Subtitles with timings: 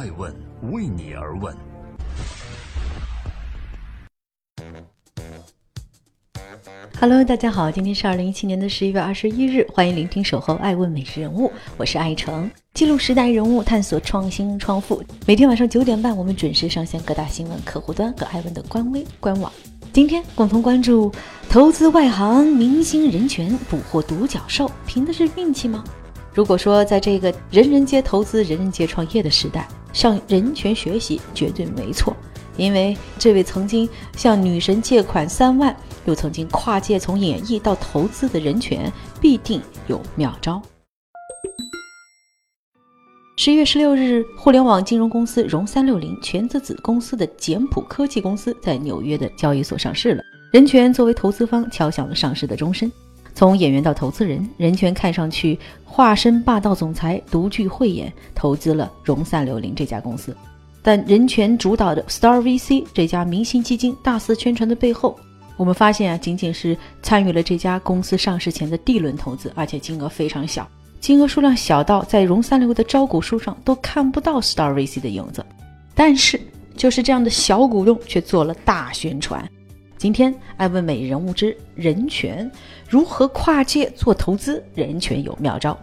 [0.00, 0.34] 爱问
[0.72, 1.54] 为你而问。
[6.98, 15.04] Hello，大家好，今天是二零一七年的十一月二十一日，欢迎聆听《守候爱问美食人物》，我是爱成，记录时代人物，探索创新创富。
[15.26, 19.52] 每天晚上九点半，我们准时上线各大新闻客户端和爱问的官微官网。
[19.92, 21.12] 今天共同关注
[21.50, 25.84] 投资外行明星人权捕获独角兽，凭的是运气吗？
[26.32, 32.16] 如果说在这个人人皆投资、人人皆创业的时代，向人权学习绝对没错，
[32.56, 40.60] 因为这位曾经向女神借款三万，又曾经跨界从演艺到投资的人权，必定有妙招。
[43.36, 50.22] 十一月十六日，互联网金融公司融三六零全资子公司的简谱科技公司在纽约的交易所上市了。
[50.52, 52.90] 人权作为投资方敲响了上市的钟声。
[53.34, 60.36] 从演员到投资人，任泉看上去化身霸道总裁，独具慧眼，投资了融三六零这家公司。
[60.82, 65.18] 但任泉主导的 Star VC 这家明星基金大肆宣传的背后，
[65.56, 70.66] 我们发现啊，仅仅是参与了这家公司上市前的 D 轮投资，而且金额非常小。
[71.00, 75.44] 金额数量小到在融三六的招股书上都看不到 Star VC 的影子，
[75.94, 76.40] 但是
[76.76, 79.46] 就是这样的小股东却做了大宣传。
[80.00, 82.50] 今天爱问美人物之人权
[82.88, 85.78] 如何跨界做投资，人权有妙招。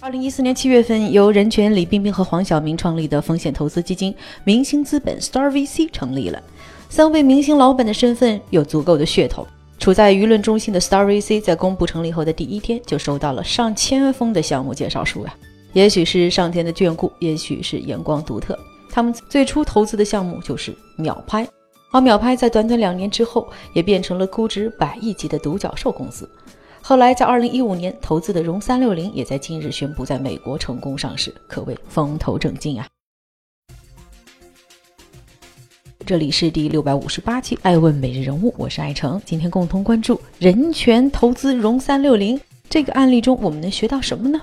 [0.00, 6.42] 二零一四年七月份，由人权李冰冰和黄晓明创立的风险投资基金明星资本 Star VC 成立了。
[6.88, 9.46] 三位明星老板的身份有足够的噱头。
[9.78, 15.32] 处在舆论中心的 Star VC 在公布成立后的第一天就收到了上千封的项目介绍书啊！
[15.72, 18.58] 也许是上天的眷顾，也许是眼光独特，
[18.90, 21.46] 他们最初投资的项目就是秒拍，
[21.92, 26.28] 而秒拍在短短两年之后也变成了估值百亿级的独角兽公司。
[26.80, 32.88] 后来在二零一五年投资的融三六零也在近日宣布在美国成功上市，可谓风头正劲啊！
[36.04, 39.20] 这里是第六百五十八期《爱问每日人物》，我是爱成。
[39.24, 44.40] 今天共同关注人权投资融三六零这个案例中，我们能学到什么呢？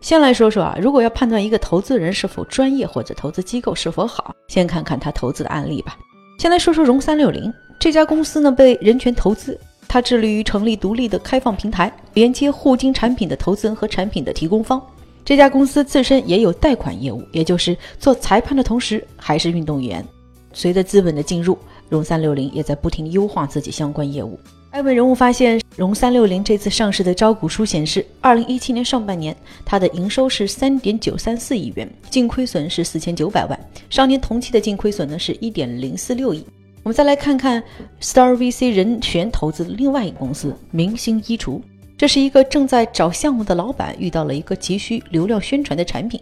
[0.00, 5.98] 先来说说啊，如果要判断一个投资人是否专业或者投资机构是否好，先看看他投资的案例吧。
[6.42, 14.84] 先来说说融三六零这家公司呢，被人权投资，它致力于成立独立的开放平台，连接互金产品的投资人和产品的提供方。
[15.24, 20.04] 这家公司自身也有贷款业务，也就是做裁判的同时还是运动员。
[20.52, 21.56] 随着资本的进入，
[21.88, 24.36] 融三六零也在不停优化自己相关业务。
[24.72, 33.60] 艾问人物发现，融三六零这次上市的招股书显示，二零一七年上半年它的营收是三点九三四亿元，净亏损是四千九百万，
[33.90, 36.42] 上年同期的净亏损呢是一点零四六亿。
[36.82, 37.62] 我们再来看看
[38.00, 41.60] Star VC 人权投资的另外一个公司明星衣橱，
[41.98, 46.18] 这是一个正在找项目的老板遇到了一个急需流量宣传的产品，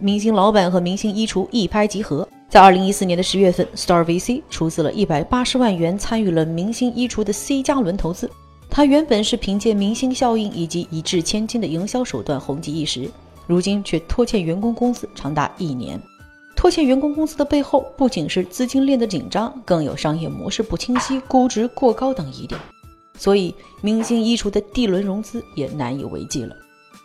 [0.00, 2.28] 明星老板和明星衣橱一拍即合。
[2.54, 8.30] 在二零一四年的十月份，Star VC 出资了一百八十万元，参与了明星衣橱的 C 加轮投资。
[8.70, 13.10] 他原本是凭借明星效应以及一掷千金的营销手段红极一时，
[13.48, 16.00] 如今却拖欠员工工资长达一年。
[16.54, 22.60] 拖欠员工工资的背后，不仅是资金链的紧张，更有商业模式不清晰、估值过高等疑点。
[23.18, 26.54] 所以，明星衣橱的 D 轮融资也难以为继了。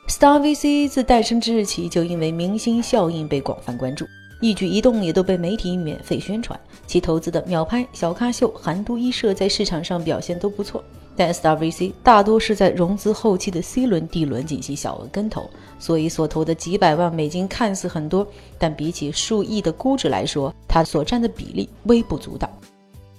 [0.07, 4.05] Star VC 自诞生之日起，就因为明星效应被广泛关注。
[4.41, 6.57] 一举一动也都被媒体免费宣传，
[6.87, 10.83] 其投资的秒拍、小咖秀、韩都衣舍在市场上表现都不错。
[11.15, 18.25] 但 Star VC 大多是在融资后期的 C 轮、D 轮进行小额跟投，所以所投的几百万美金看似很多，
[18.57, 22.49] 但比起数亿的估值来说，它所占的比例微不足道。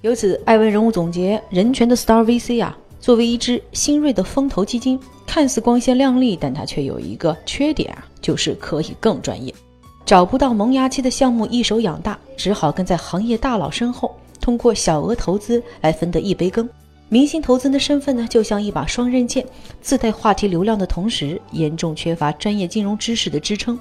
[0.00, 9.54] 由此，艾文人物总结：人权的 Star VC 啊，作为一支新锐的风投基金，看似光鲜亮丽，但它却有一个缺点啊，就是可以更专业。
[10.04, 16.68] 找不到萌芽期的项目一手养大，只好跟在行业大佬身后，通过小额投资来分得一杯羹。
[17.08, 19.46] 明星投资的身份呢，就像一把双刃剑，
[19.80, 23.78] 自带话题流量的同时，严重缺乏专业金融知识的支撑。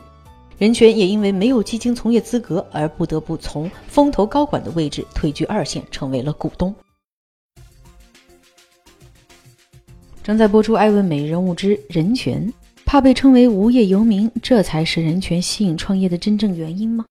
[0.57, 6.73] 人权也因为没有基金从业资格，而不得不从风投高管的位置退居二线，成为了股东。
[10.21, 12.45] 正在播出《艾问美人物之人权》。
[12.91, 17.05] 怕被称为无业游民，这才是任泉吸引创业的真正原因吗？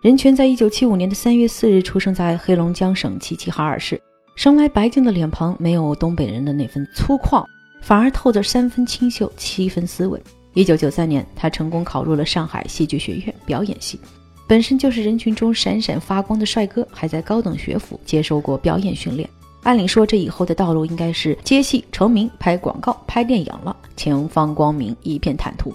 [0.00, 4.00] 任泉在一九七五年的三月四日出生在黑龙江省齐齐哈尔市，
[4.36, 7.44] 生来白净的脸庞没有东北人的那份粗犷，
[7.82, 10.18] 反而透着三分清秀，七分斯文。
[10.54, 14.00] 一九九三年，他成功考入了上海戏剧学院表演系，
[14.46, 19.28] 本身就是人群中闪闪发光的帅哥，还在高等学府接受过表演训练。
[19.62, 25.74] 按理说，这以后的道路应该是接戏成名、拍广告、拍电影了，前方光明，一片坦途。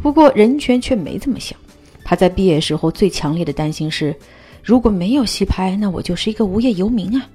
[0.00, 1.58] 不过，任泉却没这么想。
[2.04, 4.14] 他在毕业时候最强烈的担心是，
[4.62, 7.26] 如果没有戏拍，那我就是一个无业游民啊。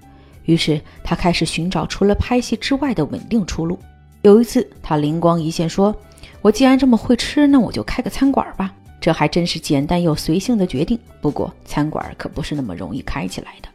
[0.45, 3.77] 于是他开始寻找除了拍戏之外的稳定出路。
[4.21, 5.93] 有一次，他灵光一现，说
[6.41, 10.97] ：“我既然这么会吃，那我就开个餐馆吧。”这还真是简单又随性的决定。
[11.21, 13.69] 不过，餐馆可不是那么容易开起来的。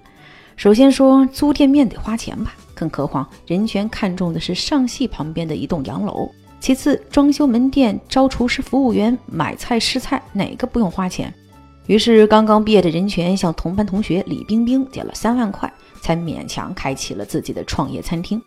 [0.57, 6.31] 首先说，租店面得花钱吧，更何况任泉看中的是上戏旁边的一栋洋楼。
[6.61, 11.33] 其次，装修门店、招厨师、服务员、买菜试菜，哪个不用花钱？
[11.87, 18.41] 于是，刚刚毕业的任泉向同班同学李冰冰借了三万块，才勉强开启了自己的创业餐厅。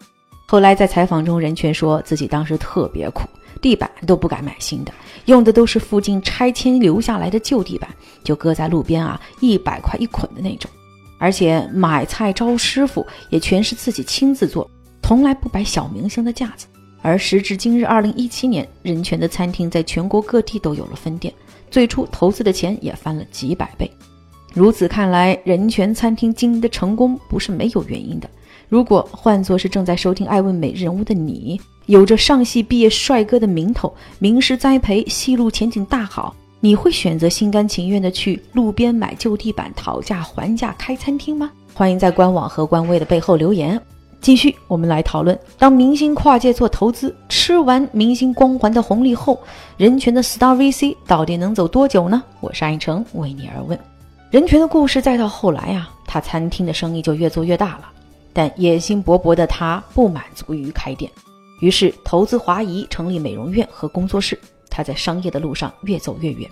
[0.46, 3.28] 后来在采访中，任泉说自己当时特别苦，
[3.62, 4.94] 地板都不敢买新的，
[5.26, 7.90] 用的都是附近拆迁留下来的旧地板，
[8.24, 10.72] 就搁在路边啊，一百块一捆的那种。
[11.18, 14.70] 而且买菜招师傅也全是自己亲自做，
[15.02, 16.68] 从来不摆小明星的架子。
[17.02, 21.34] 而时至今日，二零一七年，任泉的餐厅在全国各地都有了分店，
[21.70, 23.90] 最初投资的钱也翻了几百倍。
[24.54, 28.30] 如此看来，任泉餐厅经营的成功不是没有原因的。
[28.70, 36.36] 如果换作是正在收听《爱问每日人物》的你，有着上戏毕业帅哥的名头，名师栽培，戏路前景大好，
[36.66, 41.52] 你会选择心甘情愿的去路边买旧地板，讨价还价开餐厅吗？
[41.76, 43.80] 欢迎在官网和官微的背后留言。
[44.20, 49.40] 继续，我们来讨论：当明星跨界做投资，吃完明星光环的红利后，
[49.78, 52.24] 人权的 Star VC 到底能走多久呢？
[52.40, 53.80] 我是安成，为你而问。
[54.32, 57.92] 人权的故事再到后来啊，他餐厅的生意就越做越大了。
[58.34, 61.12] 但野心勃勃的他不满足于开店，
[61.62, 64.36] 于是投资华谊，成立美容院和工作室。
[64.76, 66.50] 他在商业的路上越走越远。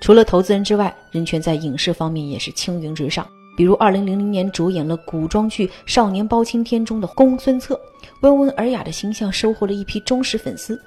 [0.00, 3.26] 除了投资人之外，任泉在影视方面也是青云直上。
[3.58, 7.78] 比如，二零零零年主演了古装剧《少年包青天》中的公孙策，
[8.22, 10.80] 温文尔雅的形象收获了一批忠实粉丝。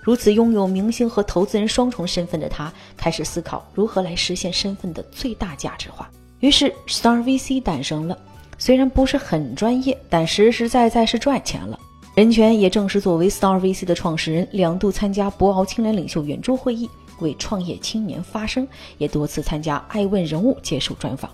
[0.00, 6.08] 如此拥有明星和投资人双重身份的他，开始思考如何来实现身份的最大价值化。
[6.38, 8.16] 于是，Star VC 诞生了。
[8.58, 11.78] 虽然不是很专业，但实实在在是赚钱了。
[12.18, 18.66] 任泉也正是作为 Star VC 的创始人，两度参加博鳌青年领袖圆桌会议，为创业青年发声，
[18.96, 21.30] 也多次参加爱问人物接受专访。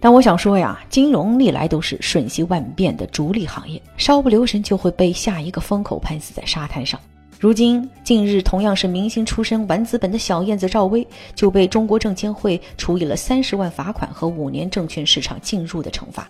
[0.00, 6.98] 但我想说呀，金融历来都是瞬息万变的逐利行业，稍不留神就会被下一个风口拍死在沙滩上。
[7.38, 16.26] 如今，近日同样是明星出身玩资本的小燕子赵薇，就被中国证监会处以了三十万罚款和五年证券市场禁入的惩罚。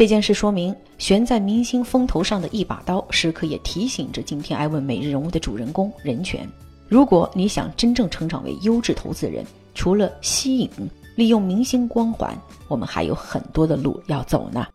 [0.00, 6.48] 这件事说明，悬在明星风头上的一把刀，时刻也提醒着今天爱问每日人物的主人公任泉。
[6.88, 9.44] 如果你想真正成长为优质投资人，
[9.74, 10.70] 除了吸引。
[11.16, 12.34] 利用明星光环，
[12.66, 14.66] 我们还有很多的路要走呢。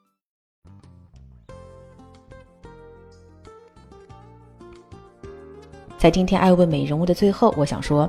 [5.97, 8.07] 在今天爱问美人物的最后，我想说，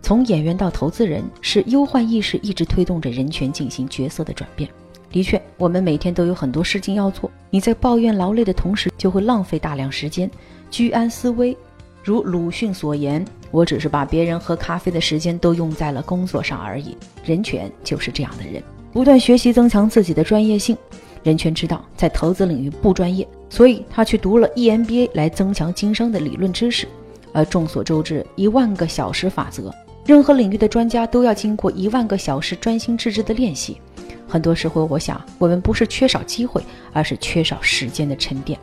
[0.00, 4.66] 从演员到投资人，是忧患意识一直推动着人权进行角色的转变。
[5.14, 10.28] 的确，我们每天都有很多事情要做，你在抱怨劳累的同时，就会浪费大量时间
[10.72, 11.56] 居安思危。
[12.02, 18.60] 如鲁迅所言：“我只是把别人喝咖啡的时间都用在了工作上而已。”任泉就是这样的人，
[18.92, 20.76] 不断学习增强自己的专业性。
[21.22, 26.88] 任泉知道在投资领域不专业，所以他去读了 EMBA 来增强经商的理论知识。
[27.32, 29.72] 而众所周知，一万个小时法则，
[30.04, 33.80] 任何领域的专家都要经过一万个小时专心致志的练习。
[34.28, 36.62] 很多时候，我想我们不是缺少机会，
[36.92, 38.58] 而是缺少时间的沉淀。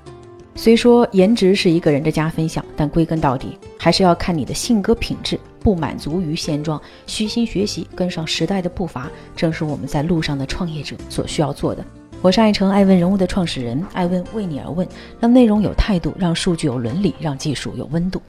[0.55, 5.39] 虽说颜值是一个人的加分项，但归根到底还是要看你的性格品质。
[5.63, 11.85] 不满足于现状，虚心学习，跟上时代的步伐，正是我们在路上的创业者所需要做的。
[12.23, 14.87] 我是爱成爱问人物的创始人，爱问为你而问，
[15.19, 18.19] 让内容有态度，让数据有伦理，让技术有温度。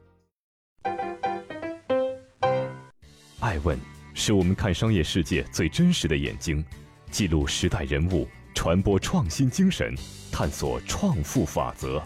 [3.40, 3.78] 爱问
[4.12, 6.62] 是我们看商业世界最真实的眼睛，
[7.12, 9.94] 记录时代人物，传播创新精神，
[10.32, 12.02] 探索创富法则。